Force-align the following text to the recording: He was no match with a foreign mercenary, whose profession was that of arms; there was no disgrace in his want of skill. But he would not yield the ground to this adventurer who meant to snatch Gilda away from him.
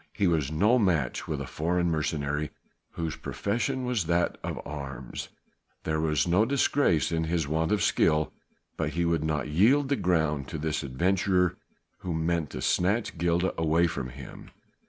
He 0.13 0.25
was 0.25 0.51
no 0.51 0.79
match 0.79 1.27
with 1.27 1.39
a 1.41 1.45
foreign 1.45 1.91
mercenary, 1.91 2.49
whose 2.93 3.15
profession 3.15 3.85
was 3.85 4.05
that 4.05 4.35
of 4.41 4.59
arms; 4.65 5.29
there 5.83 5.99
was 6.01 6.27
no 6.27 6.43
disgrace 6.43 7.11
in 7.11 7.25
his 7.25 7.47
want 7.47 7.71
of 7.71 7.83
skill. 7.83 8.33
But 8.77 8.93
he 8.93 9.05
would 9.05 9.23
not 9.23 9.49
yield 9.49 9.89
the 9.89 9.95
ground 9.95 10.47
to 10.47 10.57
this 10.57 10.81
adventurer 10.81 11.55
who 11.99 12.15
meant 12.15 12.49
to 12.49 12.63
snatch 12.63 13.19
Gilda 13.19 13.53
away 13.61 13.85
from 13.85 14.09
him. 14.09 14.49